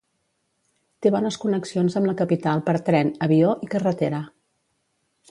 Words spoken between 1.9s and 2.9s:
amb la capital per